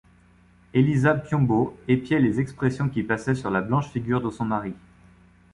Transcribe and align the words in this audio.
Élisa 0.73 1.13
Piombo 1.13 1.77
épiait 1.87 2.17
les 2.17 2.39
expressions 2.39 2.89
qui 2.89 3.03
passaient 3.03 3.35
sur 3.35 3.51
la 3.51 3.61
blanche 3.61 3.91
figure 3.91 4.19
de 4.19 4.31
son 4.31 4.45
mari. 4.45 4.73